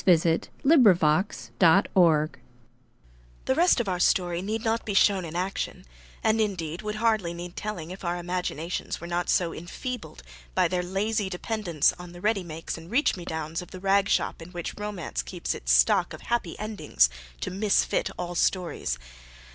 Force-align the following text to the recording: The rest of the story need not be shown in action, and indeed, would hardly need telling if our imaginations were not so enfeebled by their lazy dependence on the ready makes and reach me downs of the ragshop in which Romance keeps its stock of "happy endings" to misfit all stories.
The 0.03 0.13
rest 3.55 3.79
of 3.79 3.85
the 3.85 3.99
story 3.99 4.41
need 4.41 4.63
not 4.65 4.83
be 4.83 4.93
shown 4.95 5.23
in 5.25 5.35
action, 5.35 5.85
and 6.23 6.41
indeed, 6.41 6.81
would 6.81 6.95
hardly 6.95 7.35
need 7.35 7.55
telling 7.55 7.91
if 7.91 8.03
our 8.03 8.17
imaginations 8.17 8.99
were 8.99 9.05
not 9.05 9.29
so 9.29 9.53
enfeebled 9.53 10.23
by 10.55 10.67
their 10.67 10.81
lazy 10.81 11.29
dependence 11.29 11.93
on 11.99 12.13
the 12.13 12.21
ready 12.21 12.41
makes 12.43 12.79
and 12.79 12.89
reach 12.89 13.15
me 13.15 13.25
downs 13.25 13.61
of 13.61 13.69
the 13.69 13.79
ragshop 13.79 14.41
in 14.41 14.49
which 14.49 14.73
Romance 14.75 15.21
keeps 15.21 15.53
its 15.53 15.71
stock 15.71 16.13
of 16.13 16.21
"happy 16.21 16.57
endings" 16.57 17.07
to 17.41 17.51
misfit 17.51 18.09
all 18.17 18.33
stories. 18.33 18.97